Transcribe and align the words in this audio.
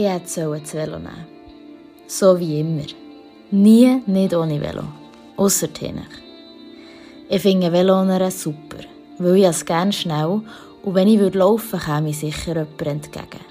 Ich 0.00 0.04
hätte 0.04 0.48
das 0.48 0.74
Velo 0.74 1.00
nehmen 1.00 1.26
So 2.06 2.38
wie 2.38 2.60
immer. 2.60 2.86
Nie 3.50 4.00
nicht 4.06 4.32
ohne 4.32 4.60
Velo. 4.60 4.84
Ausser 5.36 5.72
Tenach. 5.72 6.04
Ich 7.28 7.42
finde 7.42 7.72
Velo 7.72 8.04
super, 8.30 8.84
weil 9.18 9.38
ich 9.38 9.44
es 9.44 9.64
gerne 9.64 9.92
schnell 9.92 10.42
und 10.84 10.94
wenn 10.94 11.08
ich 11.08 11.34
laufen 11.34 11.72
würde, 11.72 11.84
käme 11.84 12.10
ich 12.10 12.18
sicher 12.20 12.54
jemand 12.54 12.80
entgegen. 12.80 13.44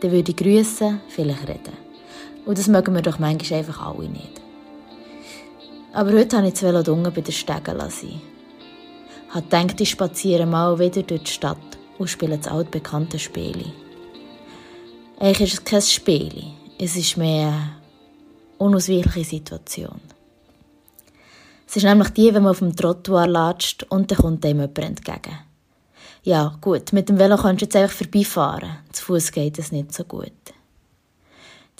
Dann 0.00 0.10
würde 0.10 0.32
ich 0.32 0.36
grüßen, 0.36 1.02
vielleicht 1.06 1.46
reden. 1.46 1.76
Und 2.46 2.58
das 2.58 2.66
mögen 2.66 2.92
wir 2.92 3.02
doch 3.02 3.20
manchmal 3.20 3.60
einfach 3.60 3.86
alle 3.86 4.08
nicht. 4.08 4.40
Aber 5.92 6.10
heute 6.10 6.36
habe 6.36 6.48
ich 6.48 6.54
das 6.54 6.64
Velo 6.64 6.82
bei 6.82 7.20
der 7.20 7.30
Stege 7.30 7.70
lassen. 7.70 8.20
Ich 9.28 9.34
habe 9.34 9.46
ich 9.78 9.90
spaziere 9.90 10.46
mal 10.46 10.80
wieder 10.80 11.04
durch 11.04 11.22
die 11.22 11.30
Stadt 11.30 11.78
und 11.96 12.10
spiele 12.10 12.38
das 12.38 12.48
altbekannte 12.48 13.20
Spiel. 13.20 13.66
Eigentlich 15.18 15.54
ist 15.54 15.60
es 15.60 15.64
kein 15.64 15.80
Spiel, 15.80 16.44
es 16.78 16.94
ist 16.94 17.16
mehr 17.16 17.48
eine 17.48 17.70
unausweichliche 18.58 19.24
Situation. 19.24 20.00
Es 21.66 21.76
ist 21.76 21.84
nämlich 21.84 22.10
die, 22.10 22.34
wenn 22.34 22.42
man 22.42 22.50
auf 22.50 22.58
dem 22.58 22.76
Trottoir 22.76 23.26
latscht 23.26 23.84
und 23.84 24.10
dann 24.10 24.18
kommt 24.18 24.44
einem 24.44 24.60
jemand 24.60 24.78
entgegen. 24.78 25.38
Ja, 26.22 26.58
gut, 26.60 26.92
mit 26.92 27.08
dem 27.08 27.18
Velo 27.18 27.38
kannst 27.38 27.62
du 27.62 27.64
jetzt 27.64 27.76
einfach 27.76 27.96
vorbeifahren. 27.96 28.76
Zu 28.92 29.04
Fuß 29.04 29.32
geht 29.32 29.58
es 29.58 29.72
nicht 29.72 29.94
so 29.94 30.04
gut. 30.04 30.32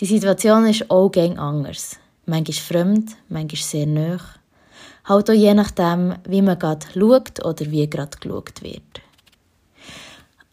Die 0.01 0.07
Situation 0.07 0.67
ist 0.67 0.91
auch 0.91 1.11
gäng 1.11 1.39
anders. 1.39 1.99
Manchmal 2.25 2.55
fremd, 2.55 3.17
manchmal 3.29 3.63
sehr 3.63 3.87
nah. 3.87 4.21
Halt 5.05 5.29
auch 5.29 5.35
je 5.35 5.53
nachdem, 5.53 6.15
wie 6.27 6.43
man 6.43 6.59
gerade 6.59 6.87
schaut 6.95 7.45
oder 7.45 7.71
wie 7.71 7.89
gerade 7.89 8.17
geschaut 8.19 8.63
wird. 8.63 9.03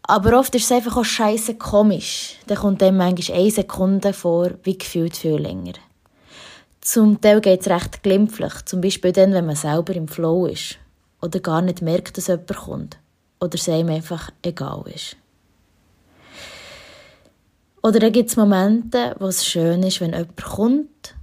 Aber 0.05 0.37
oft 0.37 0.53
ist 0.55 0.65
es 0.65 0.71
einfach 0.71 0.97
auch 0.97 1.05
scheiße 1.05 1.55
komisch. 1.55 2.35
Dann 2.47 2.57
kommt 2.57 2.81
dem 2.81 2.97
manchmal 2.97 3.39
eine 3.39 3.51
Sekunde 3.51 4.13
vor, 4.13 4.51
wie 4.63 4.77
gefühlt 4.77 5.15
viel 5.15 5.37
länger. 5.37 5.73
Zum 6.81 7.21
Teil 7.21 7.39
geht 7.39 7.61
es 7.61 7.69
recht 7.69 8.03
glimpflich, 8.03 8.65
zum 8.65 8.81
Beispiel 8.81 9.13
dann, 9.13 9.31
wenn 9.31 9.45
man 9.45 9.55
selber 9.55 9.95
im 9.95 10.09
Flow 10.09 10.45
ist 10.47 10.77
oder 11.21 11.39
gar 11.39 11.61
nicht 11.61 11.81
merkt, 11.81 12.17
dass 12.17 12.27
jemand 12.27 12.53
kommt 12.53 12.97
oder 13.39 13.55
es 13.55 13.69
einem 13.69 13.89
einfach 13.89 14.29
egal 14.41 14.83
ist. 14.93 15.15
Oder 17.81 17.99
dann 17.99 18.11
gibt 18.11 18.29
es 18.29 18.35
Momente, 18.35 19.15
wo 19.19 19.27
es 19.27 19.45
schön 19.45 19.83
ist, 19.83 20.01
wenn 20.01 20.11
jemand 20.11 20.41
kommt, 20.41 21.15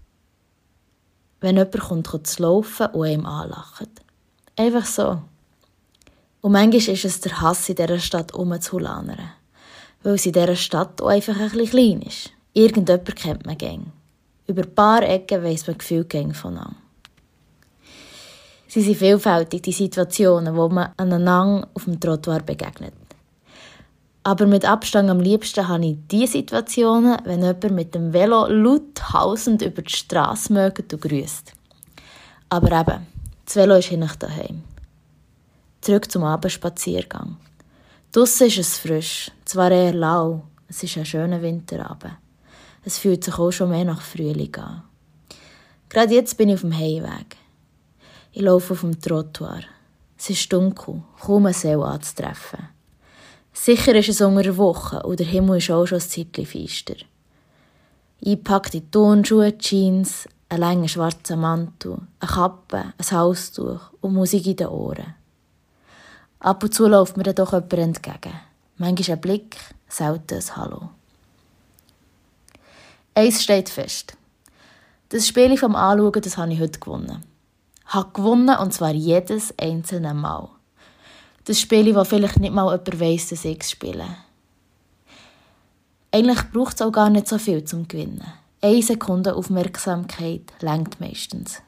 wenn 1.40 1.56
jemand 1.56 1.80
kommt, 1.80 2.26
zu 2.26 2.42
laufen 2.42 2.86
und 2.88 3.06
einem 3.06 3.26
anlacht. 3.26 3.88
Einfach 4.56 4.86
so. 4.86 5.22
Und 6.40 6.52
manchmal 6.52 6.94
ist 6.94 7.04
es 7.04 7.20
der 7.20 7.40
Hass 7.40 7.68
in 7.68 7.76
dieser 7.76 7.98
Stadt 7.98 8.32
umzulanern. 8.32 9.32
Weil 10.02 10.18
sie 10.18 10.30
in 10.30 10.34
dieser 10.34 10.56
Stadt 10.56 11.00
auch 11.02 11.08
einfach 11.08 11.38
ein 11.38 11.50
bisschen 11.50 11.70
klein 11.70 12.02
ist. 12.02 12.30
Irgendjemand 12.54 13.16
kennt 13.16 13.46
man 13.46 13.58
gäng. 13.58 13.92
Über 14.46 14.62
ein 14.62 14.74
paar 14.74 15.02
Ecken 15.02 15.44
weiss 15.44 15.66
man 15.66 15.78
gefühlt 15.78 16.08
gäng 16.08 16.32
von 16.32 16.56
an. 16.58 16.76
Sie 18.66 18.82
sind 18.82 18.96
vielfältig, 18.96 19.62
die 19.62 19.72
Situationen, 19.72 20.56
wo 20.56 20.68
man 20.68 20.92
aneinander 20.96 21.68
auf 21.74 21.84
dem 21.84 21.98
Trottoir 21.98 22.40
begegnet. 22.40 22.94
Aber 24.22 24.46
mit 24.46 24.64
Abstand 24.64 25.10
am 25.10 25.20
liebsten 25.20 25.66
habe 25.66 25.86
ich 25.86 25.96
die 26.10 26.26
Situationen, 26.26 27.18
wenn 27.24 27.40
jemand 27.40 27.70
mit 27.70 27.94
dem 27.94 28.12
Velo 28.12 28.46
laut 28.46 29.12
hausend 29.12 29.62
über 29.62 29.82
die 29.82 29.92
Straße 29.92 30.52
mögt 30.52 30.92
und 30.92 31.00
grüßt. 31.00 31.52
Aber 32.50 32.80
eben, 32.80 33.06
das 33.44 33.56
Velo 33.56 33.76
ist 33.76 33.88
hier 33.88 33.98
daheim. 33.98 34.62
Zurück 35.80 36.10
zum 36.12 36.24
Abendspaziergang. 36.24 37.38
Draussen 38.12 38.48
ist 38.48 38.58
es 38.58 38.76
frisch, 38.76 39.30
zwar 39.46 39.70
eher 39.70 39.94
lau, 39.94 40.42
es 40.68 40.82
ist 40.82 40.98
ein 40.98 41.06
schöner 41.06 41.40
Winterabend. 41.40 42.16
Es 42.84 42.98
fühlt 42.98 43.24
sich 43.24 43.38
auch 43.38 43.50
schon 43.50 43.70
mehr 43.70 43.86
nach 43.86 44.02
Frühling 44.02 44.54
an. 44.56 44.82
Gerade 45.88 46.14
jetzt 46.14 46.36
bin 46.36 46.50
ich 46.50 46.56
auf 46.56 46.60
dem 46.60 46.76
Heimweg. 46.76 47.36
Ich 48.32 48.42
laufe 48.42 48.74
auf 48.74 48.82
dem 48.82 49.00
Trottoir. 49.00 49.62
Es 50.18 50.28
ist 50.28 50.52
dunkel, 50.52 51.02
kaum 51.18 51.46
eine 51.46 51.54
Seele 51.54 51.84
anzutreffen. 51.84 52.68
Sicher 53.54 53.94
ist 53.94 54.10
es 54.10 54.20
unter 54.20 54.42
der 54.42 54.56
Woche 54.58 55.02
und 55.02 55.18
der 55.18 55.26
Himmel 55.26 55.58
ist 55.58 55.70
auch 55.70 55.86
schon 55.86 55.98
ein 55.98 56.08
Zeitchen 56.08 56.44
feister. 56.44 56.96
Einpackte 58.24 58.90
Turnschuhe, 58.90 59.56
Jeans, 59.56 60.28
ein 60.50 60.60
langer 60.60 60.88
schwarzer 60.88 61.36
Mantel, 61.36 61.98
eine 62.20 62.30
Kappe, 62.30 62.92
ein 62.98 63.10
Halstuch 63.10 63.80
und 64.02 64.12
Musik 64.12 64.46
in 64.46 64.56
den 64.56 64.68
Ohren. 64.68 65.14
Ab 66.40 66.62
und 66.64 66.74
zu 66.74 66.88
läuft 66.88 67.16
mir 67.16 67.22
dann 67.22 67.36
doch 67.36 67.52
jemand 67.52 67.72
entgegen. 67.72 68.40
Manchmal 68.76 69.16
ein 69.16 69.20
Blick, 69.20 69.56
selten 69.88 70.34
ein 70.34 70.56
Hallo. 70.56 70.90
Eins 73.14 73.42
steht 73.42 73.68
fest. 73.68 74.16
Das 75.10 75.26
Spiel 75.26 75.56
vom 75.56 75.76
Anschauen, 75.76 76.22
das 76.22 76.36
habe 76.36 76.52
ich 76.52 76.60
heute 76.60 76.80
gewonnen 76.80 77.24
habe 77.90 78.10
gewonnen 78.12 78.56
und 78.56 78.72
zwar 78.72 78.92
jedes 78.92 79.52
einzelne 79.58 80.14
Mal. 80.14 80.48
Das 81.44 81.60
Spiel, 81.60 81.94
wo 81.94 82.04
vielleicht 82.04 82.38
nicht 82.38 82.54
mal 82.54 82.70
jemand 82.70 83.00
weiss, 83.00 83.28
dass 83.28 83.44
ich 83.44 83.64
spiele. 83.64 84.06
Eigentlich 86.12 86.50
braucht 86.52 86.76
es 86.76 86.82
auch 86.82 86.92
gar 86.92 87.10
nicht 87.10 87.28
so 87.28 87.38
viel 87.38 87.64
zum 87.64 87.88
Gewinnen. 87.88 88.24
Eine 88.62 88.82
Sekunde 88.82 89.34
Aufmerksamkeit 89.34 90.52
längt 90.60 91.00
meistens. 91.00 91.62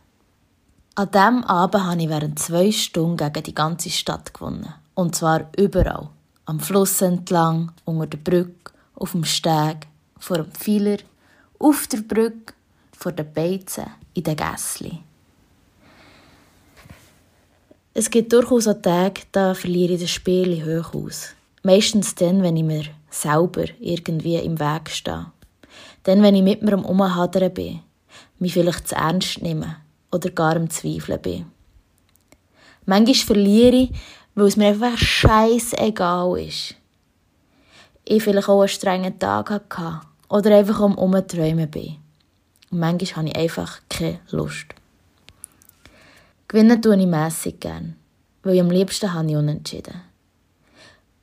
An 0.95 1.11
diesem 1.11 1.43
Abend 1.45 1.85
habe 1.85 2.03
ich 2.03 2.09
während 2.11 2.39
zwei 2.39 2.71
Stunden 2.71 3.17
gegen 3.17 3.43
die 3.45 3.55
ganze 3.55 3.89
Stadt 3.89 4.35
gewonnen. 4.35 4.75
Und 4.93 5.17
zwar 5.17 5.49
überall. 5.57 6.11
Am 6.45 6.61
Fluss 6.61 7.01
entlang, 7.01 7.73
unter 7.87 8.07
der 8.09 8.19
Brücke, 8.19 8.73
auf 8.97 9.13
dem 9.13 9.25
Steg, 9.25 9.87
vor 10.19 10.37
dem 10.37 10.53
Pfeiler, 10.53 10.99
auf 11.59 11.87
der 11.87 12.03
Brücke, 12.03 12.53
vor 12.93 13.13
den 13.13 13.33
Beizen, 13.33 13.87
in 14.13 14.25
den 14.25 14.37
Gässchen. 14.37 14.99
Es 17.95 18.11
gibt 18.11 18.31
durchaus 18.35 18.69
auch 18.69 18.83
Tage, 18.83 19.23
da 19.33 19.55
verliere 19.55 19.95
ich 19.95 20.03
das 20.03 20.11
Spiel 20.11 20.63
hoch 20.63 20.93
aus. 20.93 21.29
Meistens 21.63 22.15
dann, 22.17 22.43
wenn 22.43 22.59
ich 22.59 22.65
mir 22.65 22.85
selber 23.09 23.65
irgendwie 23.81 24.37
im 24.37 24.61
Weg 24.61 24.91
stehe. 24.91 25.33
Dann, 26.03 26.23
wenn 26.23 26.35
ich 26.35 26.43
mit 26.43 26.63
mir 26.63 26.75
am 26.75 26.85
Umhadern 26.85 27.55
bin, 27.55 27.81
mich 28.39 28.53
vielleicht 28.53 28.89
zu 28.89 28.95
ernst 28.95 29.41
nehme 29.41 29.77
oder 30.13 30.31
gar 30.31 30.57
am 30.57 30.71
Zweifeln 30.71 31.21
bin. 31.21 31.47
Manchmal 32.87 33.15
verliere 33.15 33.77
ich, 33.77 33.91
weil 34.35 34.47
es 34.47 34.57
mir 34.57 34.69
einfach 34.69 34.97
scheißegal 34.97 36.39
ist. 36.39 36.75
Ich 38.05 38.23
vielleicht 38.23 38.49
auch 38.49 38.61
einen 38.61 38.69
strengen 38.69 39.19
Tag 39.19 39.51
hatte 39.51 40.01
oder 40.29 40.57
einfach 40.57 40.81
am 40.81 40.97
Umträumen 40.97 41.71
bin. 41.71 41.97
Und 42.71 42.79
manchmal 42.81 43.27
habe 43.27 43.29
ich 43.29 43.37
einfach 43.37 43.81
keine 43.89 44.21
Lust. 44.31 44.67
Gewinnen 46.49 46.83
tue 46.83 47.01
ich 47.01 47.07
mässig 47.07 47.61
gern, 47.61 47.97
weil 48.43 48.55
ich 48.55 48.61
am 48.61 48.71
liebsten 48.71 49.13
habe 49.13 49.31
ich 49.31 49.37
unentschieden. 49.37 50.03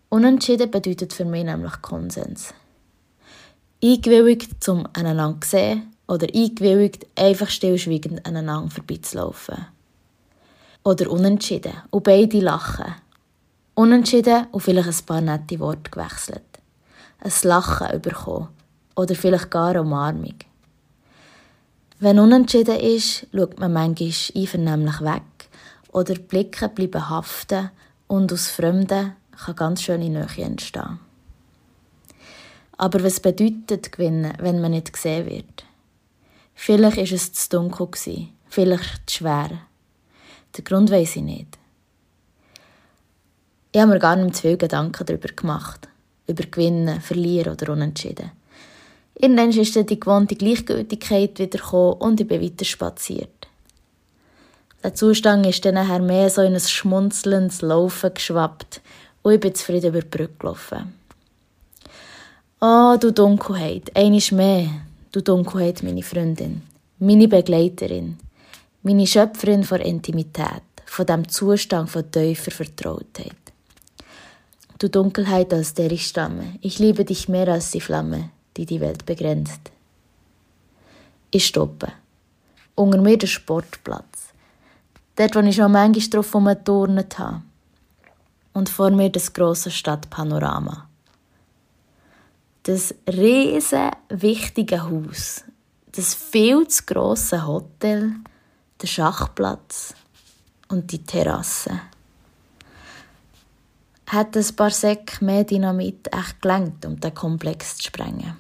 Unentschieden 0.10 0.72
bedeutet 0.72 1.14
für 1.14 1.26
mich 1.26 1.44
nämlich 1.44 1.82
Konsens. 1.82 2.54
Eingewilligt 3.84 4.64
zum 4.64 4.88
aneinander 4.94 5.46
sehen 5.46 5.94
oder 6.10 6.28
eingewilligt 6.34 7.06
einfach 7.16 7.50
stillschweigend 7.50 8.26
aneinander 8.26 8.72
vorbeizulaufen. 8.72 9.68
Oder 10.84 11.12
unentschieden 11.12 11.74
und 11.92 12.04
beide 12.04 12.40
lachen. 12.40 12.96
Unentschieden 13.76 14.48
und 14.52 14.62
vielleicht 14.62 14.90
ein 14.90 15.06
paar 15.06 15.22
nette 15.22 15.60
Worte 15.60 15.92
gewechselt. 15.92 16.42
Ein 17.20 17.32
Lachen 17.44 18.02
bekommen 18.02 18.48
oder 18.96 19.14
vielleicht 19.14 19.52
gar 19.52 19.70
eine 19.70 19.82
Umarmung. 19.82 20.36
Wenn 22.00 22.18
unentschieden 22.18 22.80
ist, 22.80 23.28
schaut 23.32 23.60
man 23.60 23.74
manchmal 23.74 24.12
einvernehmlich 24.36 25.02
weg 25.02 25.50
oder 25.92 26.16
die 26.16 26.22
Blicke 26.22 26.70
bleiben 26.70 27.08
haften 27.08 27.70
und 28.08 28.34
aus 28.34 28.48
Fremden 28.48 29.14
kann 29.46 29.56
ganz 29.56 29.84
schöne 29.84 30.10
Nähe 30.10 30.26
entstehen. 30.38 31.00
Aber 32.78 33.04
was 33.04 33.20
bedeutet 33.20 33.92
gewinnen, 33.92 34.34
wenn 34.40 34.60
man 34.60 34.72
nicht 34.72 34.92
gesehen 34.92 35.28
wird? 35.28 35.69
Vielleicht 36.62 36.98
war 36.98 37.04
es 37.04 37.32
zu 37.32 37.50
dunkel, 37.50 37.88
vielleicht 38.50 39.10
zu 39.10 39.18
schwer. 39.18 39.50
Den 40.58 40.64
Grund 40.66 40.92
weiß 40.92 41.16
ich 41.16 41.22
nicht. 41.22 41.58
Ich 43.72 43.80
habe 43.80 43.94
mir 43.94 44.00
gar 44.00 44.18
nicht 44.18 44.36
zu 44.36 44.42
viel 44.42 44.58
Gedanken 44.58 45.06
darüber 45.06 45.30
gemacht. 45.30 45.88
Über 46.28 46.44
Gewinnen, 46.44 47.00
Verlieren 47.00 47.54
oder 47.54 47.72
Unentschieden. 47.72 48.32
Irgendwann 49.16 49.52
ist 49.52 49.74
dann 49.78 49.86
die 49.86 50.02
gewohnte 50.02 50.36
Gleichgültigkeit 50.36 51.40
wieder 51.40 51.60
gekommen 51.60 51.94
und 51.94 52.20
ich 52.20 52.28
bin 52.28 52.42
weiter 52.42 52.66
spaziert. 52.66 53.48
Der 54.84 54.94
Zustand 54.94 55.46
ist 55.46 55.64
dann 55.64 55.76
nachher 55.76 56.00
mehr 56.00 56.30
so 56.30 56.42
in 56.42 56.56
ein 56.56 56.60
schmunzelndes 56.60 57.62
Laufen 57.62 58.14
geschwappt 58.14 58.82
und 59.22 59.32
ich 59.32 59.40
bin 59.40 59.56
zufrieden 59.56 59.92
über 59.92 60.02
die 60.02 60.08
Brücke 60.08 60.36
gelaufen. 60.38 60.94
Oh, 62.60 62.98
du 63.00 63.14
Dunkelheit, 63.14 63.96
einisch 63.96 64.34
mehr, 64.34 64.70
du 65.12 65.22
Dunkelheit, 65.22 65.82
meine 65.84 66.04
Freundin, 66.04 66.62
meine 67.00 67.28
Begleiterin, 67.28 68.18
meine 68.84 69.08
Schöpferin 69.08 69.64
von 69.64 69.82
Intimität, 69.82 70.64
von 70.86 71.06
dem 71.06 71.28
Zustand 71.28 71.90
von 71.90 72.12
tiefer 72.12 72.52
Vertrautheit. 72.52 73.36
Du 74.78 74.90
Dunkelheit, 74.90 75.54
aus 75.54 75.74
der 75.74 75.92
ich 75.92 76.08
stamme, 76.08 76.56
ich 76.62 76.80
liebe 76.80 77.06
dich 77.06 77.28
mehr 77.28 77.48
als 77.48 77.72
die 77.72 77.82
Flamme, 77.82 78.30
die 78.56 78.66
die 78.66 78.80
Welt 78.80 79.06
begrenzt. 79.06 79.72
Ich 81.32 81.46
stoppe. 81.46 81.92
Unter 82.76 83.02
mir 83.02 83.18
der 83.18 83.28
Sportplatz. 83.28 84.30
Dort, 85.16 85.36
wo 85.36 85.40
ich 85.40 85.56
schon 85.56 85.72
manchmal 85.72 86.10
drauf 86.10 86.34
herumgeturnt 86.34 87.20
habe. 87.20 87.42
Und 88.54 88.70
vor 88.70 88.90
mir 88.92 89.10
das 89.10 89.34
grosse 89.34 89.70
Stadtpanorama. 89.70 90.89
Das 92.64 92.94
riesige, 93.08 93.92
wichtige 94.10 94.84
Haus. 94.84 95.44
Das 95.92 96.14
viel 96.14 96.68
zu 96.68 96.84
grosse 96.86 97.46
Hotel. 97.48 98.14
Der 98.82 98.88
Schachplatz. 98.88 99.94
Und 100.68 100.92
die 100.92 101.04
Terrasse 101.04 101.82
hat 104.10 104.36
ein 104.36 104.56
paar 104.56 104.72
Säcke 104.72 105.24
mehr 105.24 105.44
Dynamit 105.44 106.08
echt 106.14 106.42
gelangt, 106.42 106.86
um 106.86 107.00
den 107.00 107.14
Komplex 107.14 107.78
zu 107.78 107.84
sprengen. 107.84 108.38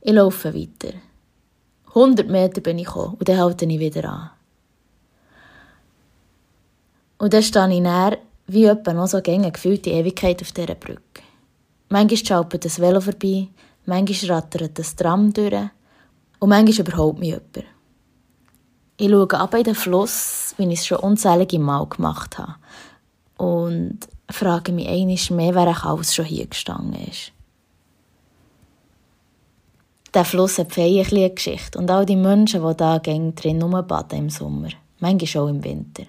Ich 0.00 0.12
laufe 0.12 0.54
weiter. 0.54 0.94
100 1.88 2.28
Meter 2.28 2.60
bin 2.60 2.78
ich 2.78 2.86
gekommen 2.86 3.14
und 3.14 3.28
dann 3.28 3.38
halte 3.38 3.64
ich 3.66 3.78
wieder 3.78 4.08
an. 4.08 4.30
Und 7.18 7.32
dann 7.32 7.42
stehe 7.42 7.72
ich 7.72 7.80
näher, 7.80 8.18
wie 8.46 8.64
etwa 8.64 8.92
noch 8.92 9.06
so 9.06 9.20
gängig 9.20 9.54
gefühlte 9.54 9.90
Ewigkeit 9.90 10.40
auf 10.42 10.52
dieser 10.52 10.74
Brücke. 10.74 11.22
Manchmal 11.92 12.24
schaupelt 12.24 12.64
das 12.64 12.78
Velo 12.78 13.00
vorbei, 13.00 13.48
manchmal 13.84 14.36
rattert 14.36 14.78
das 14.78 14.94
Tram 14.94 15.32
durch 15.32 15.70
und 16.38 16.48
manchmal 16.48 16.86
überhaupt 16.86 17.18
mich 17.18 17.30
jemand. 17.30 17.64
Ich 18.96 19.10
schaue 19.10 19.40
ab 19.40 19.54
in 19.54 19.64
den 19.64 19.74
Fluss, 19.74 20.54
wie 20.56 20.72
ich 20.72 20.78
es 20.80 20.86
schon 20.86 20.98
unzählige 20.98 21.58
Mal 21.58 21.86
gemacht 21.86 22.38
habe 22.38 22.54
und 23.38 23.98
frage 24.30 24.70
mich 24.70 24.86
einiges 24.86 25.30
mehr, 25.30 25.54
wer 25.54 25.84
alles 25.84 26.14
schon 26.14 26.26
hier 26.26 26.46
gestanden 26.46 27.02
ist. 27.08 27.32
Der 30.14 30.24
Fluss 30.24 30.58
hat 30.58 30.78
eine 30.78 31.30
Geschichte 31.30 31.76
und 31.76 31.90
all 31.90 32.06
die 32.06 32.14
Menschen, 32.14 32.66
die 32.66 32.76
da 32.76 32.98
drin 33.00 33.62
rumbaden 33.62 34.18
im 34.18 34.30
Sommer, 34.30 34.68
manchmal 35.00 35.44
auch 35.44 35.48
im 35.48 35.64
Winter. 35.64 36.04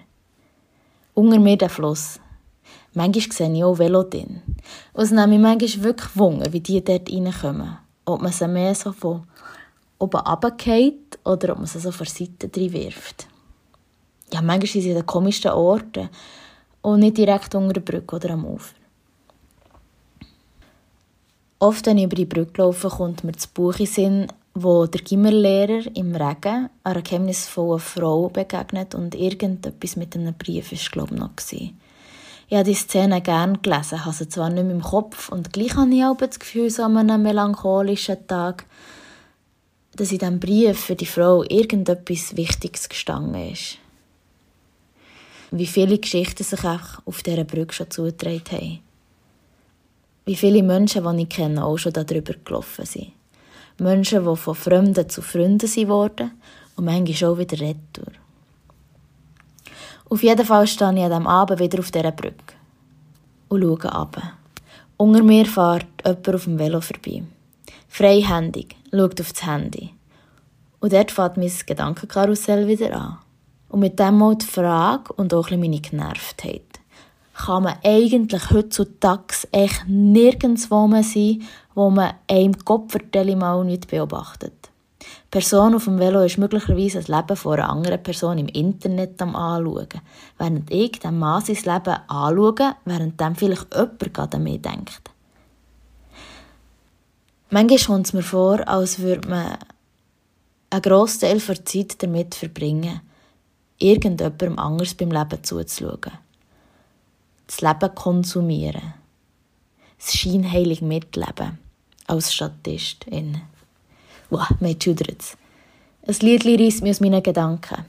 Unter 1.14 1.40
mir 1.40 1.56
der 1.56 1.70
Fluss. 1.70 2.20
Manchmal 2.94 3.32
sehe 3.32 3.52
ich 3.54 3.64
auch 3.64 3.78
Velo 3.78 4.02
drin. 4.02 4.42
Und 4.92 5.04
es 5.04 5.10
nimmt 5.10 5.30
mich 5.30 5.40
manchmal 5.40 5.84
wirklich 5.84 6.16
Wunder, 6.16 6.52
wie 6.52 6.60
die 6.60 6.84
dort 6.84 7.10
reinkommen. 7.10 7.78
Ob 8.04 8.20
man 8.20 8.32
sie 8.32 8.48
mehr 8.48 8.74
so 8.74 8.92
von 8.92 9.22
oben 9.98 10.20
runterfällt 10.20 11.18
oder 11.24 11.52
ob 11.52 11.58
man 11.58 11.66
sie 11.66 11.78
so 11.78 11.90
von 11.90 12.06
der 12.06 12.26
Seite 12.26 12.72
wirft. 12.72 13.26
Ja, 14.32 14.42
manchmal 14.42 14.66
sind 14.66 14.82
sie 14.82 14.90
an 14.90 14.96
den 14.96 15.06
komischsten 15.06 15.52
Orten 15.52 16.08
und 16.82 17.00
nicht 17.00 17.18
direkt 17.18 17.54
unter 17.54 17.74
der 17.74 17.80
Brücke 17.80 18.16
oder 18.16 18.30
am 18.30 18.44
Ufer. 18.44 18.74
Oft, 21.58 21.86
wenn 21.86 21.98
ich 21.98 22.04
über 22.04 22.16
die 22.16 22.24
Brücke 22.24 22.60
laufe, 22.60 22.88
kommt 22.88 23.22
mir 23.22 23.32
das 23.32 23.46
Buch 23.46 23.78
in 23.78 23.86
Sinn, 23.86 24.26
wo 24.54 24.86
der 24.86 25.00
Gimmerlehrer 25.00 25.84
im 25.94 26.14
Regen 26.14 26.68
einer 26.82 27.02
geheimnisvollen 27.02 27.78
Frau 27.78 28.28
begegnet 28.28 28.94
und 28.94 29.14
irgendetwas 29.14 29.96
mit 29.96 30.16
einem 30.16 30.34
Brief 30.34 30.72
ist, 30.72 30.90
glaube 30.90 31.14
ich, 31.14 31.20
noch 31.20 31.36
gewesen. 31.36 31.78
Ich 32.52 32.58
habe 32.58 32.68
die 32.68 32.74
Szene 32.74 33.22
gerne 33.22 33.58
gelesen, 33.62 34.04
habe 34.04 34.14
sie 34.14 34.28
zwar 34.28 34.50
nicht 34.50 34.64
mehr 34.64 34.74
im 34.74 34.82
Kopf 34.82 35.30
und 35.30 35.54
gleich 35.54 35.74
habe 35.74 35.94
ich 35.94 36.04
auch 36.04 36.18
das 36.18 36.38
Gefühl, 36.38 36.68
so 36.68 36.82
an 36.82 36.98
einem 36.98 37.22
melancholischen 37.22 38.26
Tag, 38.26 38.66
dass 39.96 40.12
in 40.12 40.18
diesem 40.18 40.38
Brief 40.38 40.78
für 40.78 40.94
die 40.94 41.06
Frau 41.06 41.44
irgendetwas 41.44 42.36
Wichtiges 42.36 42.90
gestanden 42.90 43.50
ist 43.50 43.78
wie 45.50 45.66
viele 45.66 45.98
Geschichten 45.98 46.44
sich 46.44 46.62
auch 46.62 47.06
auf 47.06 47.22
dieser 47.22 47.44
Brücke 47.44 47.72
schon 47.72 47.90
zugetragen 47.90 48.42
haben. 48.50 48.80
Wie 50.26 50.36
viele 50.36 50.62
Menschen, 50.62 51.04
die 51.16 51.22
ich 51.22 51.28
kenne, 51.30 51.64
auch 51.64 51.78
schon 51.78 51.94
darüber 51.94 52.34
gelaufen 52.44 52.84
sind. 52.84 53.12
Menschen, 53.78 54.26
die 54.26 54.36
von 54.36 54.54
Fremden 54.54 55.08
zu 55.08 55.22
Freunden 55.22 55.88
wurden 55.88 56.32
und 56.76 56.84
manchmal 56.84 57.30
auch 57.30 57.38
wieder 57.38 57.60
retour. 57.60 58.12
Auf 60.12 60.22
jeden 60.22 60.44
Fall 60.44 60.66
stehe 60.66 60.92
ich 60.92 61.02
an 61.02 61.10
diesem 61.10 61.26
Abend 61.26 61.58
wieder 61.58 61.78
auf 61.78 61.90
dieser 61.90 62.12
Brücke 62.12 62.54
und 63.48 63.62
schaue 63.62 63.90
ab. 63.90 64.22
Unter 64.98 65.22
mir 65.22 65.46
fährt 65.46 65.86
jemand 66.04 66.28
auf 66.28 66.44
dem 66.44 66.58
Velo 66.58 66.82
vorbei. 66.82 67.22
Freihändig, 67.88 68.76
schaut 68.90 69.18
auf 69.22 69.32
das 69.32 69.46
Handy. 69.46 69.94
Und 70.80 70.92
dort 70.92 71.12
fährt 71.12 71.38
mein 71.38 71.50
Gedankenkarussell 71.64 72.68
wieder 72.68 72.94
an. 72.94 73.18
Und 73.70 73.80
mit 73.80 73.98
dem 73.98 74.18
mal 74.18 74.36
die 74.36 74.44
Frage 74.44 75.14
und 75.14 75.32
auch 75.32 75.50
ein 75.50 75.60
meine 75.60 75.80
Genervtheit. 75.80 76.60
Kann 77.32 77.62
man 77.62 77.78
eigentlich 77.82 78.50
heutzutage 78.50 79.48
echt 79.50 79.88
nirgendwo 79.88 80.88
mehr 80.88 81.04
sein, 81.04 81.40
wo 81.74 81.88
man 81.88 82.12
einem 82.28 82.62
Kopfverteilung 82.62 83.38
mal 83.38 83.64
nicht 83.64 83.88
beobachtet? 83.88 84.61
Die 85.02 85.30
Person 85.30 85.74
auf 85.74 85.84
dem 85.84 85.98
Velo 85.98 86.22
ist 86.22 86.38
möglicherweise 86.38 86.98
das 86.98 87.08
Leben 87.08 87.36
von 87.36 87.54
einer 87.54 87.70
anderen 87.70 88.02
Person 88.02 88.38
im 88.38 88.48
Internet 88.48 89.20
am 89.20 89.34
anschauen, 89.34 90.00
während 90.38 90.70
ich 90.70 90.98
dem 91.00 91.18
Mann 91.18 91.42
sein 91.42 91.56
Leben 91.56 91.96
anschaue, 92.08 92.74
während 92.84 93.20
dem 93.20 93.34
vielleicht 93.34 93.74
jemand 93.74 94.14
gerade 94.14 94.36
an 94.36 94.42
mich 94.42 94.62
denkt. 94.62 95.10
Manchmal 97.50 97.78
kommt 97.78 98.06
es 98.06 98.12
mir 98.12 98.22
vor, 98.22 98.66
als 98.66 98.98
würde 99.00 99.28
man 99.28 99.58
einen 100.70 100.82
grossen 100.82 101.20
Teil 101.20 101.38
der 101.38 101.64
Zeit 101.64 102.02
damit 102.02 102.34
verbringen, 102.34 103.02
irgendjemandem 103.78 104.58
anders 104.58 104.94
beim 104.94 105.10
Leben 105.10 105.44
zuzuschauen. 105.44 106.18
Das 107.46 107.60
Leben 107.60 107.94
konsumieren. 107.94 108.94
Das 109.98 110.14
scheinheilig 110.14 110.80
mitleben. 110.80 111.58
Als 112.06 112.32
Statistin. 112.32 113.42
Wow, 114.32 114.48
mir 114.60 114.76
schudert 114.82 115.36
Ein 116.06 116.14
Lied 116.20 116.46
reißt 116.46 116.80
mich 116.80 116.92
aus 116.92 117.00
meinen 117.00 117.22
Gedanken. 117.22 117.84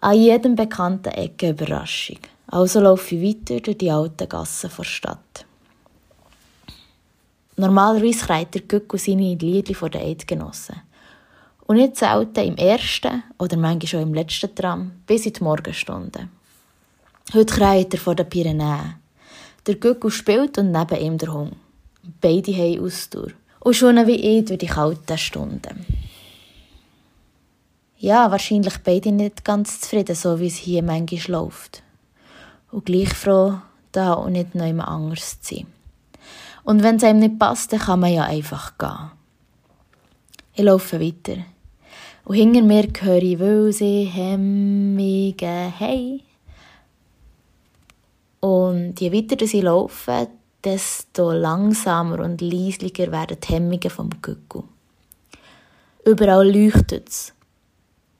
An 0.00 0.16
jedem 0.16 0.54
bekannten 0.54 1.12
Ecke 1.12 1.50
Überraschung. 1.50 2.20
Also 2.46 2.80
laufe 2.80 3.14
ich 3.14 3.22
weiter 3.22 3.60
durch 3.60 3.76
die 3.76 3.90
alten 3.90 4.26
Gassen 4.26 4.70
der 4.74 4.84
Stadt. 4.84 5.44
Normalerweise 7.58 8.24
kreit 8.24 8.54
der 8.54 8.62
Gückel 8.62 8.98
seine 8.98 9.34
Lieder 9.34 9.74
vor 9.74 9.90
den 9.90 10.00
Eidgenossen. 10.00 10.80
Und 11.66 11.76
nicht 11.76 11.98
selten 11.98 12.46
im 12.46 12.56
ersten 12.56 13.22
oder 13.38 13.58
manchmal 13.58 13.86
schon 13.86 14.00
im 14.00 14.14
letzten 14.14 14.54
Tram 14.54 14.92
bis 15.06 15.26
in 15.26 15.34
die 15.34 15.44
Morgenstunde. 15.44 16.28
Heute 17.34 17.54
kreit 17.54 17.92
er 17.92 18.00
vor 18.00 18.14
den 18.14 18.30
Pyrenäen. 18.30 18.94
Der 19.66 19.74
Gückel 19.74 20.10
spielt 20.10 20.56
und 20.56 20.72
neben 20.72 20.98
ihm 20.98 21.18
der 21.18 21.34
Hund. 21.34 21.54
Beide 22.22 22.56
haben 22.56 22.82
Ausdauer. 22.82 23.32
Und 23.64 23.74
schon 23.74 24.06
wie 24.06 24.38
ich 24.38 24.44
durch 24.44 24.58
die 24.58 24.66
kalten 24.66 25.16
Stunden. 25.16 25.86
Ja, 27.96 28.30
wahrscheinlich 28.30 28.76
beide 28.84 29.10
nicht 29.10 29.42
ganz 29.42 29.80
zufrieden, 29.80 30.14
so 30.14 30.38
wie 30.38 30.48
es 30.48 30.56
hier 30.56 30.82
manchmal 30.82 31.40
läuft. 31.40 31.82
Und 32.70 32.84
gleich 32.84 33.14
froh, 33.14 33.54
da 33.90 34.12
und 34.12 34.32
nicht 34.32 34.54
noch 34.54 34.66
immer 34.66 34.86
anders 34.86 35.40
zu 35.40 35.54
sein. 35.54 35.66
Und 36.62 36.82
wenn 36.82 36.96
es 36.96 37.04
einem 37.04 37.20
nicht 37.20 37.38
passt, 37.38 37.72
dann 37.72 37.80
kann 37.80 38.00
man 38.00 38.12
ja 38.12 38.24
einfach 38.24 38.76
gehen. 38.76 39.10
Ich 40.52 40.62
laufe 40.62 41.00
weiter. 41.00 41.38
Und 42.26 42.34
hinter 42.34 42.60
mir 42.60 42.86
höre 43.00 43.22
ich, 43.22 43.40
weil 43.40 43.72
sie 43.72 44.04
hemmige 44.04 45.72
hey. 45.78 46.22
Und 48.40 49.00
je 49.00 49.10
weiter 49.10 49.46
sie 49.46 49.62
laufen, 49.62 50.28
desto 50.64 51.32
langsamer 51.32 52.20
und 52.20 52.40
leislicher 52.40 53.12
werden 53.12 53.36
die 53.40 53.52
Hemmungen 53.52 53.90
vom 53.90 54.10
Gückel. 54.22 54.64
Überall 56.04 56.50
leuchtet 56.50 57.08
es 57.08 57.32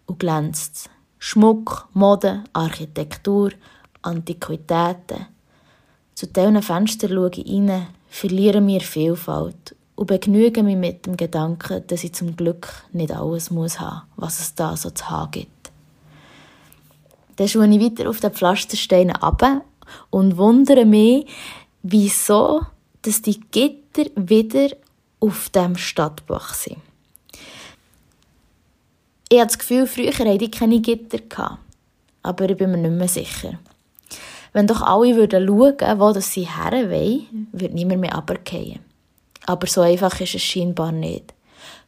und 0.07 0.19
glänzt 0.19 0.91
Schmuck, 1.19 1.89
Mode, 1.95 2.45
Architektur, 2.53 3.51
Antiquitäten. 4.03 5.27
Zu 6.15 6.27
diesen 6.27 6.63
Fenstern 6.63 7.11
schaue 7.11 7.31
ich 7.35 7.51
rein, 7.51 7.87
verliere 8.09 8.67
wir 8.67 8.81
Vielfalt 8.81 9.75
und 9.97 10.07
begnüge 10.07 10.63
mich 10.63 10.77
mit 10.77 11.07
dem 11.07 11.17
Gedanken, 11.17 11.87
dass 11.87 12.05
ich 12.05 12.15
zum 12.15 12.37
Glück 12.37 12.69
nicht 12.93 13.13
alles 13.13 13.51
muss 13.51 13.81
haben, 13.81 14.03
was 14.17 14.41
es 14.41 14.55
da 14.55 14.77
so 14.77 14.91
zu 14.91 15.09
haben 15.09 15.31
gibt. 15.31 15.73
Dann 17.37 17.49
schaue 17.49 17.69
ich 17.69 17.81
weiter 17.81 18.09
auf 18.09 18.21
den 18.21 18.33
Pflastersteinen 18.33 19.17
ab 19.17 19.43
und 20.11 20.37
wundere 20.37 20.85
mich, 20.85 21.27
wieso 21.85 22.63
dass 23.05 23.21
die 23.21 23.39
Gitter 23.39 24.07
wieder 24.17 24.75
auf 25.21 25.51
dem 25.51 25.77
Stadtbach 25.77 26.55
sind. 26.55 26.79
Ich 29.29 29.39
habe 29.39 29.47
das 29.47 29.59
Gefühl, 29.59 29.87
früher 29.87 30.13
hatte 30.13 30.45
ich 30.45 30.51
keine 30.51 30.81
Gitter. 30.81 31.59
Aber 32.23 32.49
ich 32.49 32.57
bin 32.57 32.71
mir 32.71 32.79
nicht 32.79 32.93
mehr 32.93 33.09
sicher. 33.09 33.59
Wenn 34.53 34.67
doch 34.67 34.81
alle 34.81 35.17
würden 35.17 35.47
schauen, 35.47 35.99
wo 35.99 36.19
sie 36.21 36.49
her 36.49 36.91
wollen, 36.91 37.49
würde 37.53 37.75
niemand 37.75 38.01
mehr 38.01 38.15
runterfallen. 38.15 38.81
Aber 39.47 39.67
so 39.67 39.83
einfach 39.83 40.19
ist 40.21 40.35
es 40.35 40.43
scheinbar 40.43 40.93
nicht. 40.93 41.35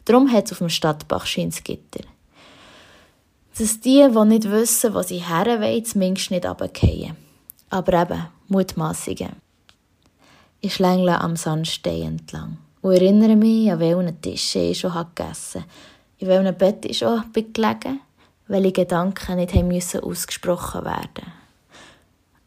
Darum 0.05 0.31
hat 0.31 0.47
es 0.47 0.53
auf 0.53 0.59
dem 0.59 0.69
Stadtbach 0.69 1.25
Gitter. 1.25 2.05
Dass 3.59 3.81
die, 3.81 4.07
die 4.07 4.25
nicht 4.27 4.51
wissen, 4.51 4.93
wo 4.93 5.01
sie 5.01 5.19
her 5.19 5.47
wollen, 5.61 5.85
zumindest 5.85 6.31
nicht 6.31 6.45
runterfallen. 6.45 7.17
Aber 7.71 8.03
eben, 8.03 8.27
Mutmaßungen. 8.49 9.46
Ich 10.61 10.75
schlängle 10.75 11.21
am 11.21 11.37
Sandstein 11.37 12.03
entlang. 12.03 12.59
und 12.83 12.93
erinnere 12.93 13.37
mich, 13.37 13.71
an 13.71 13.81
welchen 13.81 14.21
Tisch 14.21 14.57
ich 14.57 14.79
schon 14.79 14.93
gegessen 14.93 15.63
habe, 15.63 15.71
in 16.19 16.29
welchem 16.29 16.57
Bett 16.57 16.85
ich 16.85 16.99
schon 16.99 17.23
gelegen 17.33 18.01
welche 18.49 18.73
Gedanken 18.73 19.37
nicht 19.37 19.55
haben 19.55 19.69
müssen 19.69 20.01
ausgesprochen 20.01 20.85
werden 20.85 21.33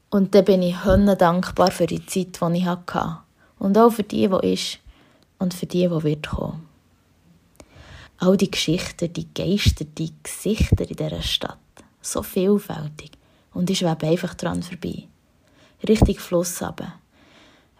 Und 0.09 0.33
dann 0.33 0.45
bin 0.45 0.61
ich 0.61 0.75
dankbar 0.77 1.71
für 1.71 1.87
die 1.87 2.05
Zeit, 2.05 2.39
die 2.41 2.57
ich 2.57 2.65
hatte. 2.65 3.17
Und 3.57 3.77
auch 3.77 3.91
für 3.91 4.03
die, 4.03 4.27
die 4.27 4.53
ist 4.53 4.79
und 5.39 5.53
für 5.53 5.65
die, 5.65 5.87
die 5.87 6.03
wird 6.03 6.29
kommen. 6.29 6.67
All 8.17 8.37
die 8.37 8.51
Geschichten, 8.51 9.11
die 9.11 9.27
Geister, 9.33 9.85
die 9.85 10.13
Gesichter 10.23 10.89
in 10.89 10.95
dieser 10.95 11.21
Stadt. 11.21 11.57
So 12.01 12.23
vielfältig. 12.23 13.11
Und 13.53 13.69
ich 13.69 13.79
schwebe 13.79 14.07
einfach 14.07 14.35
dran 14.35 14.63
vorbei. 14.63 15.07
Richtig 15.87 16.21
Fluss 16.21 16.61
runter. 16.61 16.93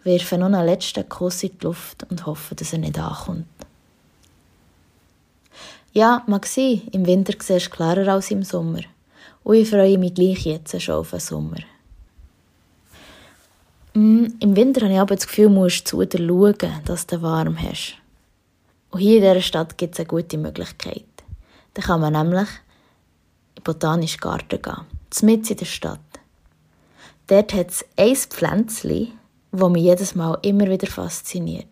Werfe 0.04 0.38
noch 0.38 0.48
einen 0.48 0.66
letzten 0.66 1.08
Kuss 1.08 1.44
in 1.44 1.58
die 1.58 1.66
Luft 1.66 2.06
und 2.10 2.26
hoffe, 2.26 2.56
dass 2.56 2.74
er 2.74 2.80
nicht 2.80 2.98
ankommt. 2.98 3.46
Ja, 5.94 6.24
mag 6.28 6.46
sein, 6.46 6.82
im 6.92 7.06
Winter 7.06 7.34
siehst 7.40 7.68
du 7.68 7.70
klarer 7.72 8.08
als 8.08 8.32
im 8.32 8.44
Sommer. 8.44 8.82
Und 9.44 9.56
ich 9.56 9.70
freue 9.70 9.98
mich 9.98 10.14
gleich 10.14 10.46
jetzt 10.46 10.80
schon 10.82 10.96
auf 10.96 11.10
den 11.12 11.20
Sommer. 11.20 11.58
Mm, 13.94 14.28
Im 14.40 14.56
Winter 14.56 14.82
habe 14.82 14.94
ich 14.94 15.00
aber 15.00 15.16
das 15.16 15.28
Gefühl, 15.28 15.46
du 15.46 15.52
musst 15.52 15.88
zu 15.88 16.06
dir 16.06 16.20
schauen, 16.20 16.56
dass 16.86 17.08
du 17.08 17.22
warm 17.22 17.58
hast. 17.62 17.96
Und 18.92 19.00
hier 19.00 19.18
in 19.18 19.24
dieser 19.24 19.42
Stadt 19.42 19.78
gibt 19.78 19.96
es 19.96 20.00
eine 20.00 20.08
gute 20.08 20.38
Möglichkeit. 20.38 21.06
Da 21.74 21.82
kann 21.82 22.02
man 22.02 22.14
nämlich 22.14 22.48
in 22.50 23.56
den 23.56 23.64
Botanischen 23.64 24.20
Garten 24.20 24.62
gehen, 24.62 24.86
mitten 25.22 25.52
in 25.52 25.58
der 25.58 25.66
Stadt. 25.66 26.00
Dort 27.28 27.54
hat 27.54 27.70
es 27.70 27.86
ein 27.98 28.16
Pflänzchen, 28.16 29.19
das 29.52 29.70
mich 29.70 29.84
jedes 29.84 30.16
Mal 30.16 30.38
immer 30.42 30.68
wieder 30.70 30.88
fasziniert. 30.88 31.68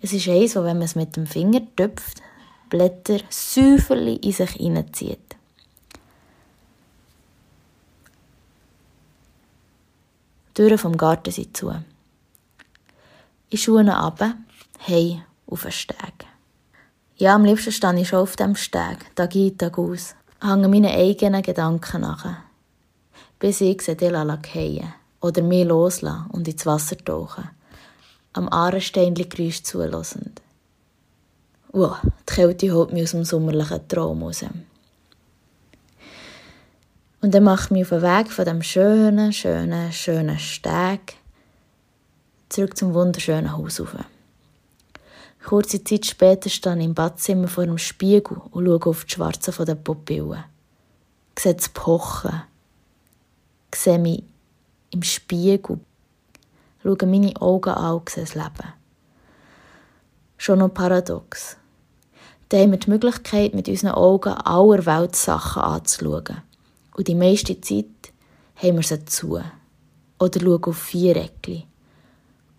Es 0.00 0.12
ist 0.12 0.28
eins, 0.28 0.54
das, 0.54 0.64
wenn 0.64 0.78
man 0.78 0.86
es 0.86 0.94
mit 0.94 1.16
dem 1.16 1.26
Finger 1.26 1.60
töpft, 1.76 2.22
Blätter 2.68 3.20
Säuferli 3.30 4.16
in 4.16 4.32
sich 4.32 4.50
hineinzieht. 4.50 5.36
Die 10.48 10.62
Türen 10.62 10.78
vom 10.78 10.96
Garten 10.96 11.30
sind 11.30 11.56
zu. 11.56 11.72
Ich 13.48 13.62
schaue 13.62 13.88
runter, 13.88 14.34
hey, 14.78 15.22
auf 15.46 15.64
einen 15.64 15.72
Steg. 15.72 16.26
Ja, 17.16 17.34
am 17.34 17.44
liebsten 17.44 17.72
stehe 17.72 18.00
ich 18.00 18.08
schon 18.08 18.20
auf 18.20 18.36
dem 18.36 18.54
Steg, 18.54 19.14
Tag 19.16 19.34
ein, 19.34 19.56
Tag 19.56 19.78
aus, 19.78 20.14
hänge 20.40 20.68
meine 20.68 20.92
eigenen 20.92 21.42
Gedanken 21.42 22.02
nach. 22.02 22.42
Bis 23.38 23.60
ich 23.60 23.82
sie 23.82 23.96
fallen 23.96 24.94
oder 25.20 25.42
mich 25.42 25.66
loslassen 25.66 26.26
und 26.30 26.48
ins 26.48 26.66
Wasser 26.66 26.96
tauchen, 26.96 27.50
am 28.32 28.48
Ahrensteinli-Geräusch 28.48 29.62
zulassend. 29.62 30.40
Wow, 31.72 31.98
die 32.02 32.34
Kälte 32.34 32.72
holt 32.72 32.92
mich 32.92 33.04
aus 33.04 33.10
dem 33.10 33.24
sommerlichen 33.24 33.86
Traum 33.88 34.22
raus. 34.22 34.44
Und 37.20 37.34
dann 37.34 37.42
mache 37.42 37.64
ich 37.64 37.70
mich 37.70 37.82
auf 37.82 37.88
den 37.90 38.02
Weg 38.02 38.32
von 38.32 38.44
dem 38.44 38.62
schönen, 38.62 39.32
schönen, 39.32 39.92
schönen 39.92 40.38
Steg 40.38 41.16
zurück 42.48 42.76
zum 42.76 42.94
wunderschönen 42.94 43.52
Haus 43.52 43.80
rauf. 43.80 43.96
Kurze 45.44 45.82
Zeit 45.82 46.06
später 46.06 46.50
stehe 46.50 46.76
ich 46.76 46.84
im 46.84 46.94
Badzimmer 46.94 47.48
vor 47.48 47.64
dem 47.64 47.78
Spiegel 47.78 48.36
und 48.50 48.66
schaue 48.66 48.86
auf 48.86 49.04
die 49.04 49.14
Schwarzen 49.14 49.52
von 49.52 49.66
den 49.66 49.82
Pupillen. 49.82 50.44
Ich 51.36 51.42
sehe 51.42 51.54
das 51.54 51.68
Pochen. 51.68 52.42
Ich 53.72 53.80
sehe 53.80 53.98
mich 53.98 54.24
im 54.90 55.02
Spiegel. 55.02 55.80
Schaue 56.82 57.06
meine 57.06 57.34
Augen 57.40 57.70
an 57.70 57.96
und 57.96 58.08
sehe 58.08 58.24
das 58.24 58.34
Leben. 58.34 58.72
Schon 60.36 60.60
noch 60.60 60.72
paradox. 60.72 61.56
Da 62.48 62.58
haben 62.58 62.70
wir 62.70 62.78
die 62.78 62.90
Möglichkeit, 62.90 63.54
mit 63.54 63.68
unseren 63.68 63.90
Augen 63.90 64.32
aller 64.32 64.86
Welt 64.86 65.16
Sachen 65.16 65.62
anzuschauen. 65.62 66.42
Und 66.96 67.08
die 67.08 67.14
meiste 67.14 67.60
Zeit 67.60 67.86
haben 68.56 68.76
wir 68.76 68.82
sie 68.82 69.04
zu. 69.04 69.40
Oder 70.18 70.40
schauen 70.40 70.64
auf 70.64 70.78
Viereckli. 70.78 71.64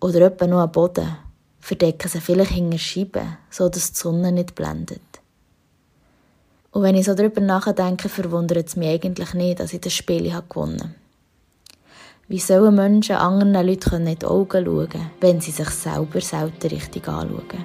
Oder 0.00 0.20
etwa 0.22 0.46
nur 0.46 0.60
am 0.60 0.72
Boden 0.72 1.16
verdecken 1.60 2.08
sie 2.08 2.20
vielleicht 2.20 2.52
hinter 2.52 2.78
Scheiben, 2.78 3.36
so 3.50 3.68
dass 3.68 3.92
die 3.92 3.98
Sonne 3.98 4.32
nicht 4.32 4.54
blendet. 4.54 5.00
Und 6.70 6.82
wenn 6.82 6.94
ich 6.94 7.04
so 7.04 7.14
darüber 7.14 7.40
nachdenke, 7.40 8.08
verwundert 8.08 8.68
es 8.68 8.76
mich 8.76 8.88
eigentlich 8.88 9.34
nicht, 9.34 9.60
dass 9.60 9.72
ich 9.72 9.80
das 9.80 9.92
Spiel 9.92 10.32
gewonnen 10.48 10.80
habe. 10.80 10.94
Wie 12.30 12.38
sollen 12.38 12.76
Menschen 12.76 13.16
anderen 13.16 13.66
Leuten 13.66 14.06
in 14.06 14.16
die 14.16 14.24
Augen 14.24 14.64
schauen, 14.64 15.10
wenn 15.20 15.40
sie 15.40 15.50
sich 15.50 15.68
selber 15.70 16.20
selten 16.20 16.68
richtig 16.68 17.08
anschauen? 17.08 17.64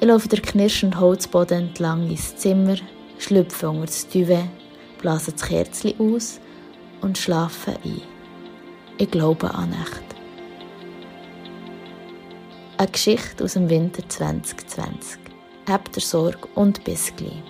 Ich 0.00 0.06
laufe 0.06 0.26
den 0.26 0.40
knirschenden 0.40 0.98
Holzboden 0.98 1.68
entlang 1.68 2.08
ins 2.08 2.34
Zimmer, 2.36 2.76
schlüpfe 3.18 3.68
unter 3.68 3.84
das 3.84 4.08
Duvet, 4.08 4.48
blase 4.98 5.32
das 5.32 5.42
Kerzchen 5.42 5.92
aus 6.00 6.40
und 7.02 7.18
schlafe 7.18 7.72
ein. 7.84 8.00
Ich 8.96 9.10
glaube 9.10 9.52
an 9.52 9.68
Nacht. 9.68 10.04
Eine 12.78 12.90
Geschichte 12.90 13.44
aus 13.44 13.52
dem 13.52 13.68
Winter 13.68 14.08
2020. 14.08 15.20
Habt 15.68 15.98
ihr 15.98 16.02
Sorge 16.02 16.48
und 16.54 16.82
bis 16.82 17.14
gleich. 17.14 17.49